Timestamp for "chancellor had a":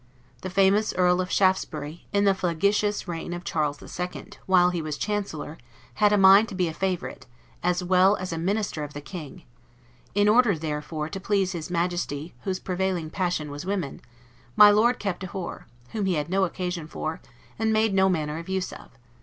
4.97-6.17